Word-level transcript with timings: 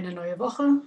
Eine 0.00 0.14
neue 0.14 0.38
Woche, 0.38 0.80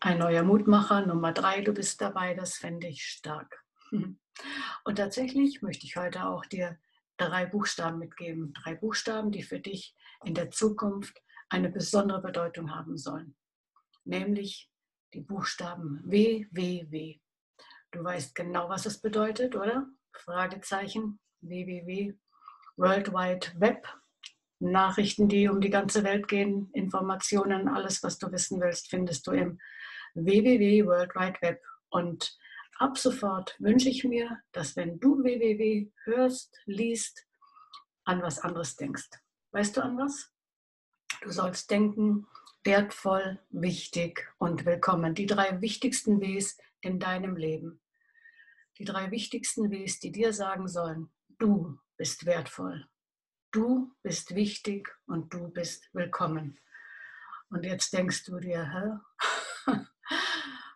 ein 0.00 0.18
neuer 0.18 0.42
Mutmacher, 0.42 1.06
Nummer 1.06 1.32
drei, 1.32 1.62
du 1.62 1.72
bist 1.72 1.98
dabei, 2.02 2.34
das 2.34 2.56
fände 2.56 2.86
ich 2.86 3.02
stark. 3.02 3.64
Und 3.90 4.96
tatsächlich 4.96 5.62
möchte 5.62 5.86
ich 5.86 5.96
heute 5.96 6.26
auch 6.26 6.44
dir 6.44 6.78
drei 7.16 7.46
Buchstaben 7.46 7.98
mitgeben. 7.98 8.52
Drei 8.52 8.74
Buchstaben, 8.74 9.30
die 9.30 9.42
für 9.42 9.60
dich 9.60 9.96
in 10.26 10.34
der 10.34 10.50
Zukunft 10.50 11.22
eine 11.48 11.70
besondere 11.70 12.20
Bedeutung 12.20 12.74
haben 12.74 12.98
sollen. 12.98 13.34
Nämlich 14.04 14.70
die 15.14 15.22
Buchstaben 15.22 16.02
W, 16.04 16.48
W, 16.50 16.84
W. 16.90 17.20
Du 17.92 18.04
weißt 18.04 18.34
genau, 18.34 18.68
was 18.68 18.84
es 18.84 19.00
bedeutet, 19.00 19.56
oder? 19.56 19.88
Fragezeichen, 20.12 21.18
www, 21.40 22.14
World 22.76 23.10
Wide 23.10 23.52
Web, 23.58 23.88
Nachrichten, 24.60 25.28
die 25.28 25.48
um 25.48 25.60
die 25.60 25.70
ganze 25.70 26.04
Welt 26.04 26.28
gehen, 26.28 26.70
Informationen, 26.72 27.68
alles, 27.68 28.02
was 28.02 28.18
du 28.18 28.30
wissen 28.32 28.60
willst, 28.60 28.90
findest 28.90 29.26
du 29.26 29.32
im 29.32 29.60
www 30.14 30.86
World 30.86 31.14
Wide 31.14 31.38
Web. 31.42 31.62
Und 31.90 32.36
ab 32.78 32.98
sofort 32.98 33.56
wünsche 33.60 33.88
ich 33.88 34.04
mir, 34.04 34.40
dass 34.52 34.76
wenn 34.76 34.98
du 34.98 35.22
www 35.22 35.90
hörst, 36.04 36.58
liest, 36.66 37.26
an 38.04 38.22
was 38.22 38.38
anderes 38.40 38.76
denkst. 38.76 39.10
Weißt 39.52 39.76
du 39.76 39.82
an 39.82 39.96
was? 39.98 40.32
Du 41.22 41.30
sollst 41.30 41.70
denken, 41.70 42.26
wertvoll, 42.64 43.38
wichtig 43.50 44.28
und 44.38 44.64
willkommen. 44.64 45.14
Die 45.14 45.26
drei 45.26 45.60
wichtigsten 45.60 46.20
Ws 46.20 46.58
in 46.80 46.98
deinem 46.98 47.36
Leben. 47.36 47.80
Die 48.78 48.84
drei 48.84 49.10
wichtigsten 49.10 49.70
Ws, 49.70 50.00
die 50.00 50.12
dir 50.12 50.32
sagen 50.32 50.68
sollen, 50.68 51.10
du 51.38 51.78
bist 51.96 52.26
wertvoll, 52.26 52.88
Du 53.50 53.94
bist 54.02 54.34
wichtig 54.34 54.94
und 55.06 55.32
du 55.32 55.48
bist 55.48 55.88
willkommen. 55.94 56.60
Und 57.48 57.64
jetzt 57.64 57.94
denkst 57.94 58.24
du 58.24 58.38
dir, 58.40 59.02
hä? 59.66 59.72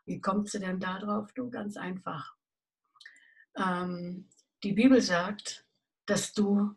wie 0.06 0.22
kommst 0.22 0.54
du 0.54 0.58
denn 0.58 0.80
da 0.80 0.98
drauf? 0.98 1.30
Du, 1.34 1.50
ganz 1.50 1.76
einfach. 1.76 2.34
Ähm, 3.56 4.30
die 4.62 4.72
Bibel 4.72 5.02
sagt, 5.02 5.66
dass 6.06 6.32
du 6.32 6.74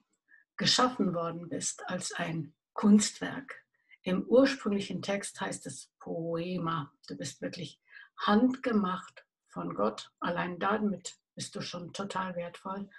geschaffen 0.58 1.14
worden 1.14 1.48
bist 1.48 1.88
als 1.88 2.12
ein 2.12 2.54
Kunstwerk. 2.74 3.64
Im 4.04 4.24
ursprünglichen 4.24 5.02
Text 5.02 5.40
heißt 5.40 5.66
es 5.66 5.94
Poema. 6.00 6.92
Du 7.08 7.16
bist 7.16 7.42
wirklich 7.42 7.80
handgemacht 8.18 9.26
von 9.48 9.74
Gott. 9.74 10.12
Allein 10.20 10.60
damit 10.60 11.18
bist 11.36 11.56
du 11.56 11.62
schon 11.62 11.94
total 11.94 12.36
wertvoll. 12.36 12.90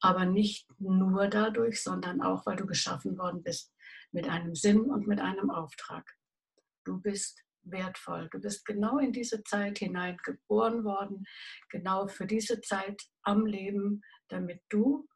Aber 0.00 0.26
nicht 0.26 0.68
nur 0.78 1.28
dadurch, 1.28 1.82
sondern 1.82 2.20
auch, 2.20 2.44
weil 2.44 2.56
du 2.56 2.66
geschaffen 2.66 3.16
worden 3.16 3.42
bist 3.42 3.72
mit 4.10 4.28
einem 4.28 4.54
Sinn 4.54 4.82
und 4.82 5.06
mit 5.06 5.20
einem 5.20 5.50
Auftrag. 5.50 6.16
Du 6.84 7.00
bist 7.00 7.42
wertvoll. 7.62 8.28
Du 8.30 8.40
bist 8.40 8.66
genau 8.66 8.98
in 8.98 9.12
diese 9.12 9.42
Zeit 9.44 9.78
hinein 9.78 10.18
geboren 10.22 10.84
worden, 10.84 11.24
genau 11.70 12.08
für 12.08 12.26
diese 12.26 12.60
Zeit 12.60 13.02
am 13.22 13.46
Leben, 13.46 14.02
damit 14.28 14.60
du 14.68 15.08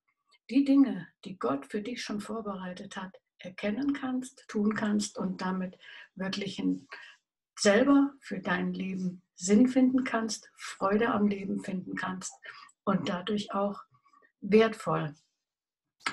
die 0.48 0.65
Dinge, 0.65 1.09
die 1.25 1.39
Gott 1.39 1.67
für 1.67 1.83
dich 1.83 2.03
schon 2.03 2.20
vorbereitet 2.20 2.97
hat, 2.97 3.15
erkennen 3.39 3.92
kannst, 3.92 4.45
tun 4.48 4.75
kannst 4.75 5.19
und 5.19 5.42
damit 5.42 5.77
wirklich 6.15 6.63
selber 7.59 8.15
für 8.20 8.41
dein 8.41 8.73
Leben 8.73 9.23
Sinn 9.35 9.69
finden 9.69 10.05
kannst, 10.05 10.51
Freude 10.57 11.11
am 11.11 11.29
Leben 11.29 11.63
finden 11.63 11.95
kannst 11.97 12.33
und 12.89 13.08
dadurch 13.08 13.53
auch 13.53 13.83
wertvoll 14.41 15.14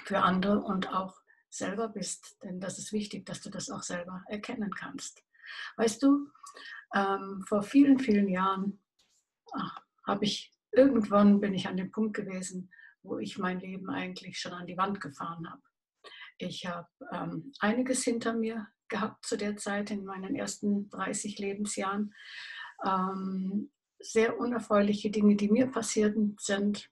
für 0.03 0.19
andere 0.19 0.59
und 0.59 0.89
auch 0.93 1.15
selber 1.49 1.87
bist. 1.87 2.37
Denn 2.43 2.59
das 2.59 2.77
ist 2.77 2.91
wichtig, 2.91 3.25
dass 3.25 3.39
du 3.39 3.49
das 3.49 3.69
auch 3.69 3.81
selber 3.81 4.23
erkennen 4.27 4.71
kannst. 4.71 5.23
Weißt 5.77 6.03
du, 6.03 6.29
ähm, 6.93 7.45
vor 7.47 7.63
vielen, 7.63 7.97
vielen 7.97 8.27
Jahren 8.27 8.83
habe 10.05 10.25
ich 10.25 10.53
irgendwann 10.71 11.39
bin 11.39 11.53
ich 11.53 11.67
an 11.67 11.77
dem 11.77 11.91
Punkt 11.91 12.13
gewesen, 12.13 12.69
wo 13.03 13.19
ich 13.19 13.37
mein 13.37 13.61
Leben 13.61 13.89
eigentlich 13.89 14.37
schon 14.37 14.51
an 14.51 14.67
die 14.67 14.77
Wand 14.77 14.99
gefahren 14.99 15.49
habe. 15.49 15.61
Ich 16.37 16.65
habe 16.65 16.89
ähm, 17.13 17.53
einiges 17.59 18.03
hinter 18.03 18.33
mir 18.33 18.67
gehabt 18.89 19.25
zu 19.25 19.37
der 19.37 19.55
Zeit 19.55 19.91
in 19.91 20.03
meinen 20.03 20.35
ersten 20.35 20.89
30 20.89 21.39
Lebensjahren. 21.39 22.13
Ähm, 22.83 23.71
sehr 24.05 24.39
unerfreuliche 24.39 25.09
Dinge, 25.09 25.35
die 25.35 25.49
mir 25.49 25.67
passierten 25.67 26.37
sind, 26.39 26.89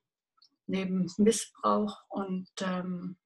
neben 0.66 1.10
Missbrauch 1.18 2.02
und 2.08 2.48
ähm, 2.60 3.16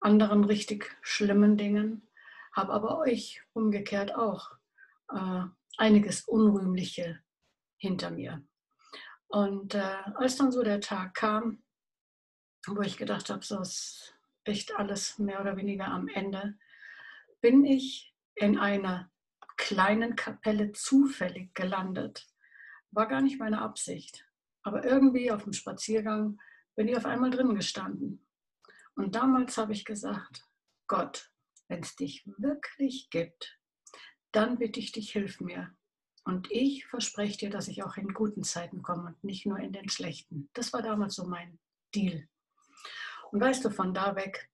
anderen 0.00 0.44
richtig 0.44 0.96
schlimmen 1.02 1.56
Dingen, 1.56 2.08
habe 2.52 2.72
aber 2.72 2.98
euch 2.98 3.42
umgekehrt 3.52 4.14
auch 4.14 4.50
äh, 5.12 5.42
einiges 5.76 6.22
Unrühmliche 6.22 7.20
hinter 7.76 8.10
mir. 8.10 8.42
Und 9.28 9.74
äh, 9.74 9.96
als 10.14 10.36
dann 10.36 10.50
so 10.50 10.62
der 10.62 10.80
Tag 10.80 11.14
kam, 11.14 11.62
wo 12.66 12.82
ich 12.82 12.96
gedacht 12.96 13.30
habe, 13.30 13.44
so 13.44 13.60
ist 13.60 14.14
echt 14.44 14.74
alles 14.74 15.18
mehr 15.18 15.40
oder 15.40 15.56
weniger 15.56 15.86
am 15.88 16.08
Ende, 16.08 16.58
bin 17.40 17.64
ich 17.64 18.12
in 18.34 18.58
einer 18.58 19.10
kleinen 19.56 20.16
Kapelle 20.16 20.72
zufällig 20.72 21.54
gelandet 21.54 22.26
war 22.90 23.06
gar 23.06 23.22
nicht 23.22 23.38
meine 23.38 23.60
Absicht. 23.60 24.26
Aber 24.62 24.84
irgendwie 24.84 25.30
auf 25.30 25.44
dem 25.44 25.52
Spaziergang 25.52 26.38
bin 26.76 26.88
ich 26.88 26.96
auf 26.96 27.06
einmal 27.06 27.30
drin 27.30 27.54
gestanden. 27.54 28.26
Und 28.94 29.14
damals 29.14 29.56
habe 29.56 29.72
ich 29.72 29.84
gesagt, 29.84 30.46
Gott, 30.86 31.30
wenn 31.68 31.80
es 31.80 31.96
dich 31.96 32.24
wirklich 32.38 33.08
gibt, 33.10 33.58
dann 34.32 34.58
bitte 34.58 34.80
ich 34.80 34.92
dich, 34.92 35.12
hilf 35.12 35.40
mir. 35.40 35.74
Und 36.24 36.50
ich 36.50 36.86
verspreche 36.86 37.38
dir, 37.38 37.50
dass 37.50 37.68
ich 37.68 37.82
auch 37.82 37.96
in 37.96 38.12
guten 38.12 38.42
Zeiten 38.42 38.82
komme 38.82 39.08
und 39.08 39.24
nicht 39.24 39.46
nur 39.46 39.58
in 39.58 39.72
den 39.72 39.88
schlechten. 39.88 40.50
Das 40.52 40.72
war 40.72 40.82
damals 40.82 41.14
so 41.14 41.24
mein 41.26 41.58
Deal. 41.94 42.28
Und 43.30 43.40
weißt 43.40 43.64
du, 43.64 43.70
von 43.70 43.94
da 43.94 44.16
weg 44.16 44.50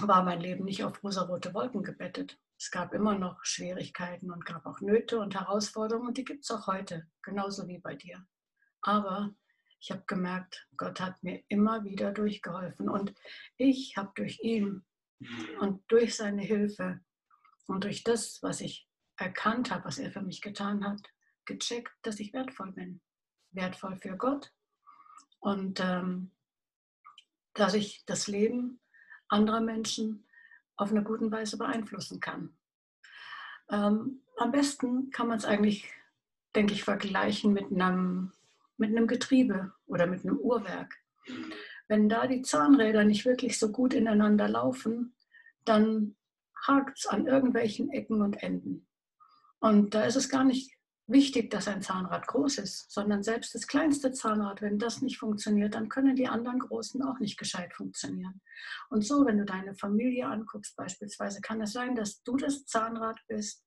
war 0.00 0.22
mein 0.22 0.40
Leben 0.40 0.64
nicht 0.64 0.84
auf 0.84 1.02
rosarote 1.02 1.54
Wolken 1.54 1.82
gebettet. 1.82 2.38
Es 2.58 2.70
gab 2.70 2.92
immer 2.92 3.18
noch 3.18 3.44
Schwierigkeiten 3.44 4.30
und 4.30 4.44
gab 4.44 4.66
auch 4.66 4.80
Nöte 4.80 5.18
und 5.18 5.34
Herausforderungen 5.34 6.08
und 6.08 6.16
die 6.16 6.24
gibt 6.24 6.44
es 6.44 6.50
auch 6.50 6.66
heute, 6.66 7.06
genauso 7.22 7.68
wie 7.68 7.78
bei 7.78 7.94
dir. 7.94 8.26
Aber 8.82 9.34
ich 9.80 9.90
habe 9.90 10.04
gemerkt, 10.06 10.66
Gott 10.76 11.00
hat 11.00 11.22
mir 11.22 11.42
immer 11.48 11.84
wieder 11.84 12.12
durchgeholfen 12.12 12.88
und 12.88 13.14
ich 13.56 13.96
habe 13.96 14.12
durch 14.14 14.40
ihn 14.42 14.84
und 15.60 15.82
durch 15.88 16.16
seine 16.16 16.42
Hilfe 16.42 17.00
und 17.66 17.84
durch 17.84 18.04
das, 18.04 18.42
was 18.42 18.60
ich 18.60 18.88
erkannt 19.16 19.70
habe, 19.70 19.84
was 19.84 19.98
er 19.98 20.10
für 20.10 20.22
mich 20.22 20.40
getan 20.40 20.84
hat, 20.84 21.00
gecheckt, 21.44 21.92
dass 22.02 22.20
ich 22.20 22.32
wertvoll 22.32 22.72
bin. 22.72 23.00
Wertvoll 23.50 23.96
für 23.96 24.16
Gott 24.16 24.52
und 25.40 25.80
ähm, 25.80 26.32
dass 27.54 27.74
ich 27.74 28.04
das 28.04 28.26
Leben 28.26 28.80
anderer 29.28 29.60
Menschen 29.60 30.24
auf 30.76 30.90
eine 30.90 31.02
gute 31.02 31.30
Weise 31.30 31.56
beeinflussen 31.56 32.20
kann. 32.20 32.56
Ähm, 33.70 34.20
am 34.36 34.52
besten 34.52 35.10
kann 35.10 35.28
man 35.28 35.38
es 35.38 35.44
eigentlich, 35.44 35.90
denke 36.54 36.74
ich, 36.74 36.84
vergleichen 36.84 37.52
mit 37.52 37.72
einem, 37.72 38.32
mit 38.76 38.90
einem 38.90 39.06
Getriebe 39.06 39.72
oder 39.86 40.06
mit 40.06 40.24
einem 40.24 40.38
Uhrwerk. 40.38 40.94
Wenn 41.88 42.08
da 42.08 42.26
die 42.26 42.42
Zahnräder 42.42 43.04
nicht 43.04 43.24
wirklich 43.24 43.58
so 43.58 43.72
gut 43.72 43.94
ineinander 43.94 44.48
laufen, 44.48 45.14
dann 45.64 46.16
hakt 46.66 46.98
es 46.98 47.06
an 47.06 47.26
irgendwelchen 47.26 47.90
Ecken 47.90 48.22
und 48.22 48.42
Enden. 48.42 48.86
Und 49.60 49.94
da 49.94 50.04
ist 50.04 50.16
es 50.16 50.28
gar 50.28 50.44
nicht 50.44 50.75
wichtig, 51.06 51.50
dass 51.50 51.68
ein 51.68 51.82
Zahnrad 51.82 52.26
groß 52.26 52.58
ist, 52.58 52.90
sondern 52.90 53.22
selbst 53.22 53.54
das 53.54 53.66
kleinste 53.66 54.12
Zahnrad, 54.12 54.60
wenn 54.62 54.78
das 54.78 55.02
nicht 55.02 55.18
funktioniert, 55.18 55.74
dann 55.74 55.88
können 55.88 56.16
die 56.16 56.28
anderen 56.28 56.58
großen 56.58 57.02
auch 57.02 57.18
nicht 57.20 57.38
gescheit 57.38 57.74
funktionieren. 57.74 58.40
Und 58.90 59.02
so, 59.02 59.24
wenn 59.24 59.38
du 59.38 59.44
deine 59.44 59.74
Familie 59.74 60.26
anguckst 60.26 60.76
beispielsweise, 60.76 61.40
kann 61.40 61.60
es 61.60 61.72
sein, 61.72 61.94
dass 61.94 62.22
du 62.22 62.36
das 62.36 62.64
Zahnrad 62.66 63.18
bist, 63.28 63.64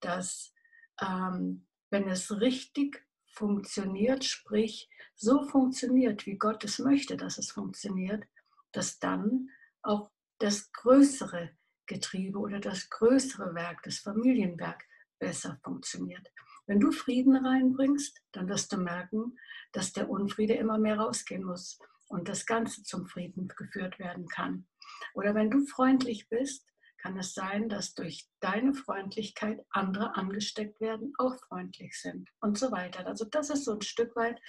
dass 0.00 0.54
ähm, 1.00 1.66
wenn 1.90 2.08
es 2.08 2.40
richtig 2.40 3.04
funktioniert, 3.32 4.24
sprich 4.24 4.88
so 5.14 5.44
funktioniert, 5.44 6.26
wie 6.26 6.38
Gott 6.38 6.64
es 6.64 6.78
möchte, 6.78 7.16
dass 7.16 7.38
es 7.38 7.50
funktioniert, 7.50 8.24
dass 8.72 8.98
dann 8.98 9.50
auch 9.82 10.10
das 10.38 10.72
größere 10.72 11.50
Getriebe 11.86 12.38
oder 12.38 12.60
das 12.60 12.88
größere 12.88 13.54
Werk, 13.54 13.82
das 13.82 13.98
Familienwerk 13.98 14.84
besser 15.18 15.58
funktioniert. 15.62 16.30
Wenn 16.70 16.78
du 16.78 16.92
Frieden 16.92 17.34
reinbringst, 17.34 18.22
dann 18.30 18.48
wirst 18.48 18.72
du 18.72 18.76
merken, 18.76 19.36
dass 19.72 19.92
der 19.92 20.08
Unfriede 20.08 20.54
immer 20.54 20.78
mehr 20.78 21.00
rausgehen 21.00 21.42
muss 21.42 21.80
und 22.06 22.28
das 22.28 22.46
Ganze 22.46 22.84
zum 22.84 23.08
Frieden 23.08 23.48
geführt 23.48 23.98
werden 23.98 24.28
kann. 24.28 24.68
Oder 25.14 25.34
wenn 25.34 25.50
du 25.50 25.66
freundlich 25.66 26.28
bist, 26.28 26.72
kann 26.98 27.18
es 27.18 27.34
sein, 27.34 27.68
dass 27.68 27.94
durch 27.94 28.30
deine 28.38 28.72
Freundlichkeit 28.72 29.66
andere 29.70 30.14
angesteckt 30.14 30.80
werden, 30.80 31.12
auch 31.18 31.34
freundlich 31.48 32.00
sind 32.00 32.30
und 32.40 32.56
so 32.56 32.70
weiter. 32.70 33.04
Also 33.04 33.24
das 33.24 33.50
ist 33.50 33.64
so 33.64 33.72
ein 33.72 33.82
Stück 33.82 34.14
weit, 34.14 34.40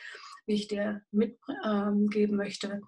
wie 0.45 0.53
ich 0.53 0.67
dir 0.67 1.01
mitgeben 1.09 2.37
möchte, 2.37 2.83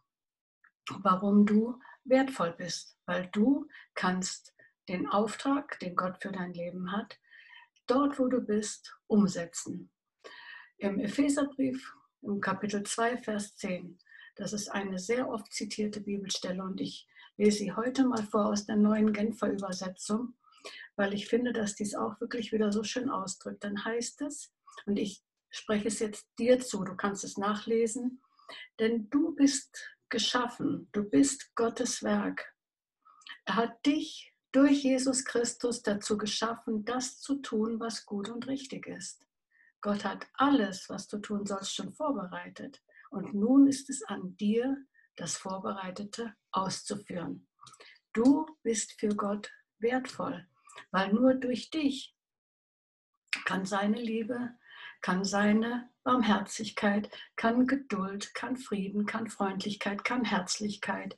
warum 1.00 1.48
du 1.48 1.80
wertvoll 2.04 2.54
bist, 2.56 3.00
weil 3.08 3.32
du 3.32 3.68
kannst 3.96 4.54
den 4.90 5.08
Auftrag, 5.10 5.80
den 5.80 5.96
Gott 5.96 6.22
für 6.22 6.32
dein 6.32 6.54
Leben 6.54 6.92
hat, 6.92 7.18
dort, 7.88 8.20
wo 8.20 8.28
du 8.28 8.42
bist, 8.42 8.96
umsetzen. 9.08 9.92
Im 10.78 11.00
Epheserbrief, 11.00 11.94
im 12.22 12.42
Kapitel 12.42 12.84
2, 12.84 13.18
Vers 13.18 13.56
10, 13.58 14.00
das 14.36 14.54
ist 14.54 14.70
eine 14.70 14.98
sehr 15.00 15.30
oft 15.30 15.52
zitierte 15.52 16.02
Bibelstelle 16.02 16.64
und 16.64 16.82
ich 16.82 17.08
lese 17.38 17.60
sie 17.60 17.74
heute 17.74 18.06
mal 18.06 18.24
vor 18.24 18.48
aus 18.48 18.66
der 18.66 18.76
neuen 18.76 19.14
Genfer 19.14 19.52
Übersetzung, 19.52 20.36
weil 20.96 21.14
ich 21.14 21.28
finde, 21.28 21.54
dass 21.54 21.76
dies 21.76 21.96
auch 21.96 22.20
wirklich 22.20 22.52
wieder 22.52 22.72
so 22.72 22.84
schön 22.84 23.10
ausdrückt. 23.10 23.64
Dann 23.64 23.84
heißt 23.84 24.22
es, 24.22 24.52
und 24.86 24.98
ich 24.98 25.24
spreche 25.50 25.88
es 25.88 26.00
jetzt 26.00 26.28
dir 26.40 26.60
zu, 26.60 26.84
du 26.84 26.96
kannst 26.96 27.24
es 27.24 27.38
nachlesen, 27.38 28.22
denn 28.80 29.10
du 29.10 29.36
bist 29.36 29.96
geschaffen, 30.10 30.90
du 30.92 31.04
bist 31.04 31.56
Gottes 31.56 32.04
Werk. 32.04 32.54
Er 33.46 33.56
hat 33.56 33.86
dich 33.86 34.33
durch 34.54 34.84
Jesus 34.84 35.26
Christus 35.26 35.82
dazu 35.82 36.18
geschaffen, 36.18 36.86
das 36.86 37.20
zu 37.20 37.42
tun, 37.42 37.80
was 37.80 38.06
gut 38.06 38.30
und 38.30 38.48
richtig 38.48 38.88
ist. 38.88 39.28
Gott 39.82 40.06
hat 40.06 40.28
alles, 40.36 40.90
was 40.90 41.08
du 41.08 41.18
tun 41.18 41.46
sollst, 41.46 41.76
schon 41.76 41.92
vorbereitet. 41.92 42.82
Und 43.10 43.34
nun 43.34 43.68
ist 43.68 43.90
es 43.90 44.04
an 44.04 44.38
dir, 44.38 44.78
das 45.16 45.38
Vorbereitete 45.38 46.34
auszuführen. 46.52 47.48
Du 48.14 48.46
bist 48.62 48.94
für 48.94 49.10
Gott 49.10 49.52
wertvoll, 49.80 50.48
weil 50.92 51.12
nur 51.12 51.34
durch 51.34 51.72
dich 51.72 52.16
kann 53.46 53.66
seine 53.66 54.00
Liebe, 54.00 54.52
kann 55.02 55.26
seine 55.26 55.90
Barmherzigkeit, 56.04 57.10
kann 57.36 57.66
Geduld, 57.66 58.34
kann 58.36 58.56
Frieden, 58.56 59.06
kann 59.06 59.28
Freundlichkeit, 59.30 60.04
kann 60.04 60.24
Herzlichkeit, 60.24 61.18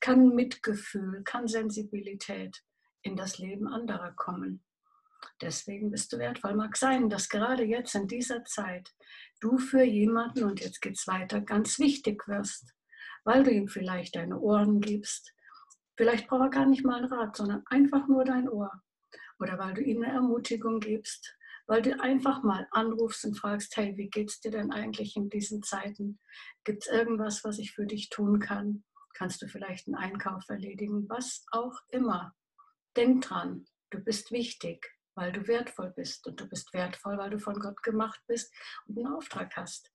kann 0.00 0.34
Mitgefühl, 0.34 1.22
kann 1.24 1.48
Sensibilität 1.48 2.62
in 3.06 3.16
das 3.16 3.38
Leben 3.38 3.68
anderer 3.68 4.12
kommen. 4.12 4.62
Deswegen 5.40 5.90
bist 5.90 6.12
du 6.12 6.18
wertvoll. 6.18 6.54
Mag 6.54 6.76
sein, 6.76 7.08
dass 7.08 7.28
gerade 7.28 7.64
jetzt 7.64 7.94
in 7.94 8.08
dieser 8.08 8.44
Zeit 8.44 8.94
du 9.40 9.58
für 9.58 9.82
jemanden, 9.82 10.44
und 10.44 10.60
jetzt 10.60 10.80
geht 10.80 10.98
es 10.98 11.06
weiter, 11.06 11.40
ganz 11.40 11.78
wichtig 11.78 12.26
wirst, 12.26 12.74
weil 13.24 13.42
du 13.42 13.50
ihm 13.50 13.68
vielleicht 13.68 14.16
deine 14.16 14.38
Ohren 14.38 14.80
gibst. 14.80 15.32
Vielleicht 15.96 16.28
braucht 16.28 16.42
er 16.42 16.50
gar 16.50 16.66
nicht 16.66 16.84
mal 16.84 16.96
einen 16.96 17.12
Rat, 17.12 17.36
sondern 17.36 17.62
einfach 17.66 18.06
nur 18.08 18.24
dein 18.24 18.48
Ohr. 18.48 18.82
Oder 19.38 19.58
weil 19.58 19.74
du 19.74 19.82
ihm 19.82 20.02
eine 20.02 20.12
Ermutigung 20.12 20.80
gibst, 20.80 21.36
weil 21.66 21.82
du 21.82 21.98
einfach 22.00 22.42
mal 22.42 22.66
anrufst 22.70 23.24
und 23.24 23.38
fragst, 23.38 23.76
hey, 23.76 23.96
wie 23.96 24.08
geht's 24.08 24.40
dir 24.40 24.50
denn 24.50 24.72
eigentlich 24.72 25.16
in 25.16 25.28
diesen 25.28 25.62
Zeiten? 25.62 26.18
Gibt 26.64 26.84
es 26.84 26.92
irgendwas, 26.92 27.44
was 27.44 27.58
ich 27.58 27.72
für 27.72 27.86
dich 27.86 28.08
tun 28.08 28.40
kann? 28.40 28.84
Kannst 29.14 29.42
du 29.42 29.48
vielleicht 29.48 29.86
einen 29.86 29.96
Einkauf 29.96 30.48
erledigen? 30.48 31.08
Was 31.08 31.44
auch 31.50 31.74
immer. 31.88 32.34
Denk 32.96 33.22
dran, 33.22 33.66
du 33.90 33.98
bist 33.98 34.32
wichtig, 34.32 34.90
weil 35.14 35.32
du 35.32 35.46
wertvoll 35.46 35.92
bist. 35.94 36.26
Und 36.26 36.40
du 36.40 36.48
bist 36.48 36.72
wertvoll, 36.72 37.18
weil 37.18 37.30
du 37.30 37.38
von 37.38 37.58
Gott 37.58 37.82
gemacht 37.82 38.20
bist 38.26 38.54
und 38.86 38.98
einen 38.98 39.14
Auftrag 39.14 39.54
hast. 39.56 39.92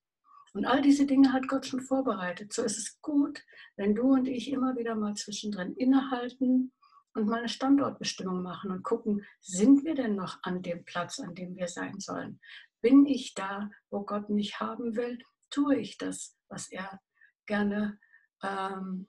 Und 0.53 0.65
all 0.65 0.81
diese 0.81 1.05
Dinge 1.05 1.31
hat 1.31 1.47
Gott 1.47 1.65
schon 1.65 1.81
vorbereitet. 1.81 2.51
So 2.51 2.63
ist 2.63 2.77
es 2.77 3.01
gut, 3.01 3.41
wenn 3.77 3.95
du 3.95 4.13
und 4.13 4.27
ich 4.27 4.51
immer 4.51 4.75
wieder 4.75 4.95
mal 4.95 5.15
zwischendrin 5.15 5.75
innehalten 5.75 6.73
und 7.13 7.27
mal 7.27 7.39
eine 7.39 7.49
Standortbestimmung 7.49 8.41
machen 8.41 8.71
und 8.71 8.83
gucken, 8.83 9.25
sind 9.39 9.85
wir 9.85 9.95
denn 9.95 10.15
noch 10.15 10.39
an 10.43 10.61
dem 10.61 10.83
Platz, 10.83 11.19
an 11.19 11.35
dem 11.35 11.55
wir 11.55 11.67
sein 11.67 11.99
sollen? 11.99 12.39
Bin 12.81 13.05
ich 13.05 13.33
da, 13.33 13.69
wo 13.89 14.03
Gott 14.03 14.29
mich 14.29 14.59
haben 14.59 14.95
will? 14.95 15.19
Tue 15.49 15.77
ich 15.77 15.97
das, 15.97 16.35
was 16.49 16.69
er 16.69 16.99
gerne 17.45 17.97
ähm, 18.43 19.07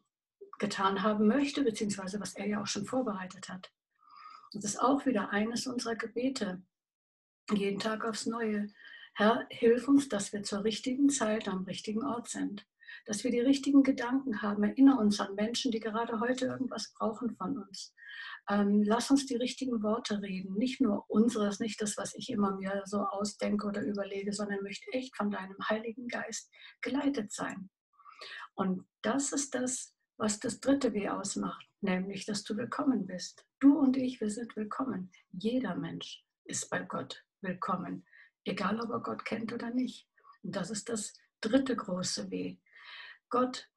getan 0.59 1.03
haben 1.03 1.27
möchte, 1.27 1.65
beziehungsweise 1.65 2.21
was 2.21 2.35
er 2.35 2.47
ja 2.47 2.63
auch 2.63 2.67
schon 2.67 2.87
vorbereitet 2.87 3.49
hat? 3.49 3.73
Das 4.55 4.65
ist 4.65 4.81
auch 4.81 5.07
wieder 5.07 5.31
eines 5.31 5.67
unserer 5.67 5.97
Gebete, 5.97 6.63
jeden 7.53 7.79
Tag 7.79 8.05
aufs 8.05 8.27
Neue. 8.27 8.69
Herr, 9.15 9.47
hilf 9.51 9.89
uns, 9.89 10.09
dass 10.09 10.33
wir 10.33 10.43
zur 10.43 10.65
richtigen 10.65 11.09
Zeit 11.09 11.49
am 11.49 11.65
richtigen 11.65 12.05
Ort 12.05 12.29
sind 12.29 12.67
dass 13.07 13.25
wir 13.25 13.31
die 13.31 13.41
richtigen 13.41 13.83
Gedanken 13.83 14.43
haben. 14.43 14.63
Erinnere 14.63 14.99
uns 14.99 15.21
an 15.21 15.35
Menschen, 15.35 15.71
die 15.71 15.81
gerade 15.81 16.21
heute 16.21 16.47
irgendwas 16.47 16.93
brauchen 16.95 17.35
von 17.37 17.59
uns. 17.59 17.95
Ähm, 18.49 18.83
lass 18.83 19.11
uns 19.11 19.27
die 19.27 19.37
richtigen 19.37 19.83
Worte 19.83 20.21
reden. 20.21 20.55
Nicht 20.55 20.81
nur 20.81 21.09
unseres, 21.09 21.61
nicht 21.61 21.81
das, 21.81 21.97
was 21.97 22.15
ich 22.15 22.31
immer 22.31 22.57
mir 22.57 22.83
so 22.85 22.99
ausdenke 22.99 23.67
oder 23.67 23.83
überlege, 23.83 24.33
sondern 24.33 24.63
möchte 24.63 24.91
echt 24.93 25.17
von 25.17 25.31
deinem 25.31 25.57
Heiligen 25.69 26.09
Geist 26.09 26.51
geleitet 26.81 27.33
sein. 27.33 27.71
Und 28.55 28.87
das 29.03 29.33
ist 29.33 29.55
das, 29.55 29.95
was 30.17 30.39
das 30.39 30.61
dritte 30.61 30.93
W 30.93 31.09
ausmacht, 31.09 31.67
nämlich, 31.83 32.25
dass 32.27 32.45
du 32.45 32.57
willkommen 32.57 33.07
bist. 33.07 33.45
Du 33.59 33.79
und 33.79 33.97
ich, 33.97 34.21
wir 34.21 34.31
sind 34.31 34.55
willkommen. 34.57 35.11
Jeder 35.33 35.75
Mensch 35.75 36.25
ist 36.45 36.71
bei 36.71 36.81
Gott 36.81 37.25
willkommen, 37.41 38.07
egal 38.45 38.81
ob 38.81 38.91
er 38.91 39.01
Gott 39.01 39.25
kennt 39.25 39.53
oder 39.53 39.71
nicht. 39.71 40.09
Und 40.43 40.55
das 40.55 40.71
ist 40.71 40.89
das 40.89 41.13
dritte 41.41 41.75
große 41.75 42.31
W. 42.31 42.59
Gott 43.31 43.69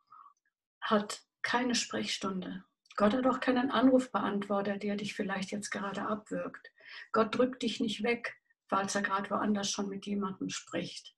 hat 0.81 1.23
keine 1.41 1.75
Sprechstunde. 1.75 2.63
Gott 2.95 3.13
hat 3.13 3.25
auch 3.25 3.39
keinen 3.39 3.71
Anrufbeantworter, 3.71 4.77
der 4.77 4.95
dich 4.95 5.15
vielleicht 5.15 5.51
jetzt 5.51 5.71
gerade 5.71 6.07
abwirkt. 6.07 6.71
Gott 7.11 7.35
drückt 7.35 7.63
dich 7.63 7.79
nicht 7.79 8.03
weg, 8.03 8.35
falls 8.69 8.95
er 8.95 9.01
gerade 9.01 9.29
woanders 9.31 9.69
schon 9.69 9.89
mit 9.89 10.05
jemandem 10.05 10.49
spricht. 10.49 11.15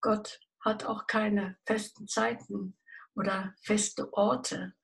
Gott 0.00 0.40
hat 0.60 0.84
auch 0.84 1.06
keine 1.06 1.56
festen 1.66 2.06
Zeiten 2.06 2.76
oder 3.14 3.54
feste 3.62 4.12
Orte. 4.12 4.74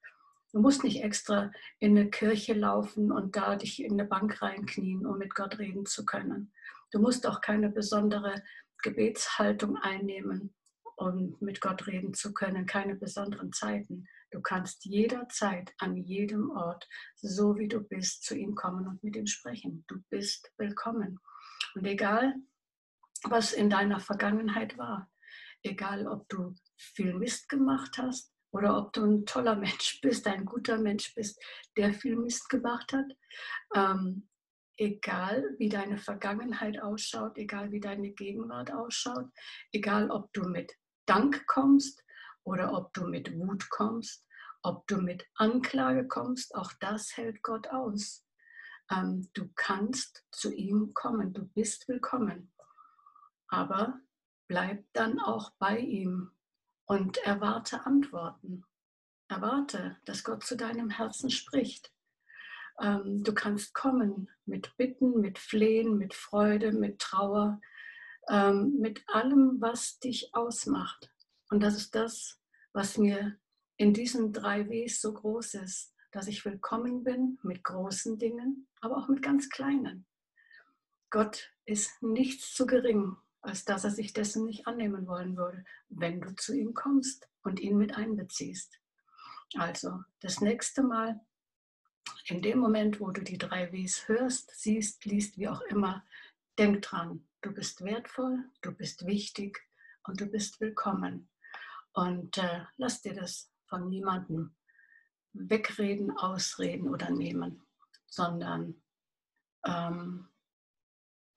Du 0.55 0.61
musst 0.61 0.85
nicht 0.85 1.03
extra 1.03 1.51
in 1.81 1.99
eine 1.99 2.09
Kirche 2.09 2.55
laufen 2.55 3.11
und 3.11 3.35
da 3.35 3.57
dich 3.57 3.83
in 3.83 3.95
eine 3.95 4.05
Bank 4.05 4.41
reinknien, 4.41 5.05
um 5.05 5.19
mit 5.19 5.35
Gott 5.35 5.59
reden 5.59 5.85
zu 5.85 6.07
können. 6.07 6.53
Du 6.93 7.01
musst 7.01 7.27
auch 7.27 7.41
keine 7.41 7.71
besondere 7.71 8.43
Gebetshaltung 8.83 9.77
einnehmen 9.77 10.55
um 10.97 11.37
mit 11.41 11.61
Gott 11.61 11.87
reden 11.87 12.15
zu 12.15 12.33
können, 12.33 12.67
keine 12.67 12.95
besonderen 12.95 13.53
Zeiten. 13.53 14.07
Du 14.31 14.41
kannst 14.41 14.85
jederzeit 14.85 15.73
an 15.79 15.97
jedem 15.97 16.51
Ort, 16.51 16.89
so 17.17 17.57
wie 17.59 17.69
du 17.69 17.81
bist, 17.81 18.25
zu 18.25 18.37
ihm 18.37 18.55
kommen 18.55 18.87
und 18.87 19.03
mit 19.03 19.17
ihm 19.17 19.27
sprechen. 19.27 19.85
Du 19.89 19.97
bist 20.11 20.53
willkommen. 20.57 21.19
Und 21.75 21.85
egal, 21.85 22.35
was 23.25 23.53
in 23.53 23.71
deiner 23.71 24.01
Vergangenheit 24.01 24.77
war, 24.79 25.11
egal 25.63 26.07
ob 26.07 26.29
du 26.29 26.55
viel 26.77 27.15
Mist 27.15 27.49
gemacht 27.49 27.99
hast 27.99 28.34
oder 28.55 28.79
ob 28.79 28.93
du 28.93 29.05
ein 29.05 29.27
toller 29.27 29.57
Mensch 29.57 30.01
bist, 30.03 30.27
ein 30.27 30.45
guter 30.45 30.79
Mensch 30.79 31.13
bist, 31.15 31.43
der 31.77 31.93
viel 31.93 32.17
Mist 32.17 32.49
gemacht 32.49 32.93
hat, 32.93 33.11
ähm, 33.75 34.29
egal 34.77 35.55
wie 35.59 35.69
deine 35.69 35.99
Vergangenheit 35.99 36.81
ausschaut, 36.81 37.37
egal 37.37 37.73
wie 37.73 37.81
deine 37.81 38.11
Gegenwart 38.13 38.73
ausschaut, 38.73 39.27
egal 39.73 40.11
ob 40.11 40.33
du 40.33 40.49
mit 40.49 40.73
Dank 41.07 41.47
kommst 41.47 42.03
oder 42.45 42.73
ob 42.73 42.93
du 42.93 43.07
mit 43.07 43.35
Wut 43.35 43.69
kommst, 43.71 44.25
ob 44.63 44.87
du 44.87 44.99
mit 44.99 45.27
Anklage 45.35 46.07
kommst, 46.07 46.55
auch 46.55 46.73
das 46.81 47.17
hält 47.17 47.43
Gott 47.43 47.69
aus. 47.69 48.25
Ähm, 48.91 49.29
du 49.35 49.51
kannst 49.57 50.25
zu 50.31 50.53
ihm 50.53 50.95
kommen, 50.95 51.33
du 51.33 51.45
bist 51.45 51.89
willkommen. 51.89 52.53
Aber 53.49 54.01
bleib 54.49 54.85
dann 54.93 55.19
auch 55.19 55.51
bei 55.59 55.79
ihm 55.79 56.31
und 56.87 57.19
erwarte 57.19 57.87
Antworten. 57.87 58.65
Erwarte, 59.29 59.97
dass 60.05 60.25
Gott 60.25 60.45
zu 60.45 60.57
deinem 60.57 60.91
Herzen 60.91 61.31
spricht. 61.31 61.93
Ähm, 62.81 63.23
du 63.23 63.33
kannst 63.33 63.75
kommen 63.75 64.31
mit 64.45 64.77
Bitten, 64.77 65.21
mit 65.21 65.39
Flehen, 65.39 65.97
mit 65.97 66.15
Freude, 66.15 66.73
mit 66.73 66.99
Trauer, 66.99 67.61
ähm, 68.29 68.77
mit 68.81 69.03
allem, 69.09 69.61
was 69.61 69.99
dich 69.99 70.35
ausmacht. 70.35 71.11
Und 71.51 71.63
das 71.63 71.77
ist 71.77 71.95
das, 71.95 72.41
was 72.73 72.99
mir 72.99 73.39
in 73.77 73.93
diesen 73.93 74.33
drei 74.33 74.69
Ws 74.69 75.01
so 75.01 75.13
groß 75.13 75.55
ist, 75.55 75.95
dass 76.13 76.29
ich 76.29 76.45
willkommen 76.45 77.03
bin 77.03 77.39
mit 77.43 77.65
großen 77.65 78.19
Dingen, 78.19 78.69
aber 78.81 78.97
auch 78.97 79.09
mit 79.09 79.23
ganz 79.23 79.49
kleinen. 79.49 80.07
Gott 81.11 81.53
ist 81.65 82.03
nichts 82.03 82.55
zu 82.55 82.67
gering, 82.67 83.17
als 83.45 83.65
dass 83.65 83.85
er 83.85 83.91
sich 83.91 84.13
dessen 84.13 84.45
nicht 84.45 84.67
annehmen 84.67 85.07
wollen 85.07 85.37
würde, 85.37 85.65
wenn 85.89 86.21
du 86.21 86.35
zu 86.35 86.55
ihm 86.55 86.75
kommst 86.75 87.29
und 87.43 87.61
ihn 87.61 87.77
mit 87.77 87.97
einbeziehst. 87.97 88.81
Also 89.57 90.03
das 90.21 90.41
nächste 90.41 90.83
Mal, 90.83 91.21
in 92.27 92.43
dem 92.43 92.59
Moment, 92.59 93.01
wo 93.01 93.11
du 93.11 93.23
die 93.23 93.39
drei 93.39 93.73
Ws 93.73 94.09
hörst, 94.09 94.51
siehst, 94.55 95.05
liest, 95.05 95.39
wie 95.39 95.49
auch 95.49 95.61
immer, 95.63 96.05
denk 96.59 96.83
dran, 96.83 97.27
Du 97.45 97.53
bist 97.53 97.85
wertvoll, 97.85 98.43
du 98.63 98.73
bist 98.73 99.05
wichtig 99.05 99.61
und 100.05 100.19
du 100.19 100.25
bist 100.25 100.63
willkommen. 100.63 101.29
Und 101.93 102.39
äh, 102.39 102.65
lass 102.79 103.03
dir 103.03 103.13
das 103.13 103.53
von 103.67 103.91
niemandem 103.91 104.57
wegreden, 105.35 106.17
ausreden 106.17 106.89
oder 106.89 107.11
nehmen, 107.11 107.63
sondern 108.07 108.83
ähm, 109.67 110.31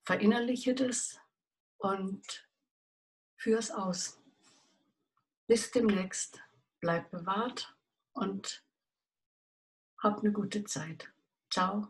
verinnerliche 0.06 0.74
das 0.74 1.20
und 1.78 2.48
führ 3.36 3.60
es 3.60 3.72
aus. 3.72 4.20
Bis 5.48 5.72
demnächst, 5.72 6.42
bleib 6.80 7.10
bewahrt 7.12 7.76
und 8.14 8.64
hab 10.00 10.20
eine 10.20 10.32
gute 10.32 10.64
Zeit. 10.66 11.10
Ciao. 11.50 11.88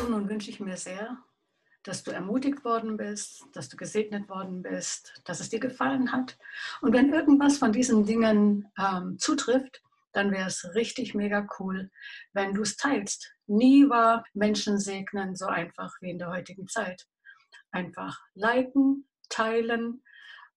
Und 0.00 0.10
nun 0.10 0.28
wünsche 0.28 0.50
ich 0.50 0.60
mir 0.60 0.76
sehr, 0.76 1.18
dass 1.82 2.02
du 2.02 2.10
ermutigt 2.10 2.64
worden 2.64 2.96
bist, 2.96 3.44
dass 3.52 3.68
du 3.68 3.76
gesegnet 3.76 4.28
worden 4.28 4.62
bist, 4.62 5.20
dass 5.24 5.40
es 5.40 5.48
dir 5.48 5.60
gefallen 5.60 6.12
hat. 6.12 6.38
Und 6.80 6.92
wenn 6.92 7.12
irgendwas 7.12 7.58
von 7.58 7.72
diesen 7.72 8.04
Dingen 8.04 8.70
ähm, 8.78 9.18
zutrifft, 9.18 9.82
dann 10.12 10.32
wäre 10.32 10.48
es 10.48 10.74
richtig 10.74 11.14
mega 11.14 11.46
cool, 11.58 11.90
wenn 12.32 12.54
du 12.54 12.62
es 12.62 12.76
teilst. 12.76 13.34
Nie 13.48 13.88
war 13.88 14.24
Menschen 14.34 14.78
segnen 14.78 15.34
so 15.34 15.46
einfach 15.46 15.94
wie 16.00 16.10
in 16.10 16.18
der 16.18 16.28
heutigen 16.28 16.68
Zeit. 16.68 17.06
Einfach 17.70 18.18
liken, 18.34 19.08
teilen, 19.30 20.02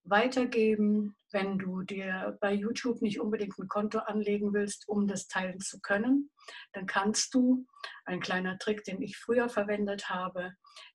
weitergeben, 0.04 1.16
wenn 1.30 1.58
du 1.58 1.82
dir 1.82 2.36
bei 2.40 2.52
YouTube 2.52 3.00
nicht 3.00 3.18
unbedingt 3.18 3.58
ein 3.58 3.68
Konto 3.68 3.98
anlegen 3.98 4.52
willst, 4.52 4.88
um 4.88 5.06
das 5.06 5.26
teilen 5.26 5.60
zu 5.60 5.80
können, 5.80 6.30
dann 6.72 6.86
kannst 6.86 7.32
du, 7.34 7.66
ein 8.04 8.20
kleiner 8.20 8.58
Trick, 8.58 8.84
den 8.84 9.00
ich 9.00 9.16
früher 9.16 9.48
verwendet 9.48 10.10
habe, 10.10 10.52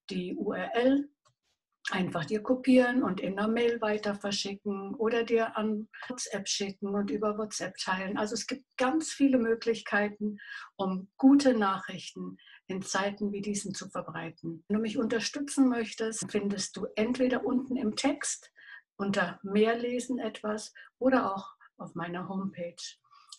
die 0.10 0.36
URL 0.36 1.10
einfach 1.90 2.26
dir 2.26 2.44
kopieren 2.44 3.02
und 3.02 3.22
in 3.22 3.40
einer 3.40 3.48
Mail 3.48 3.80
weiter 3.82 4.16
verschicken 4.16 4.94
oder 4.96 5.24
dir 5.24 5.56
an 5.56 5.88
WhatsApp 6.08 6.48
schicken 6.48 6.90
und 6.90 7.10
über 7.10 7.38
WhatsApp 7.38 7.78
teilen. 7.78 8.18
Also 8.18 8.34
es 8.34 8.46
gibt 8.46 8.66
ganz 8.78 9.12
viele 9.12 9.38
Möglichkeiten, 9.38 10.38
um 10.76 11.10
gute 11.18 11.54
Nachrichten 11.54 12.38
in 12.68 12.82
Zeiten 12.82 13.32
wie 13.32 13.42
diesen 13.42 13.74
zu 13.74 13.90
verbreiten. 13.90 14.66
Wenn 14.68 14.76
du 14.76 14.82
mich 14.82 14.98
unterstützen 14.98 15.70
möchtest, 15.70 16.30
findest 16.30 16.76
du 16.76 16.88
entweder 16.96 17.46
unten 17.46 17.78
im 17.78 17.96
Text 17.96 18.52
unter 18.98 19.40
Mehr 19.44 19.78
lesen 19.78 20.20
etwas 20.20 20.74
oder 21.00 21.34
auch 21.34 21.56
auf 21.78 21.96
meiner 21.96 22.28
Homepage 22.28 22.76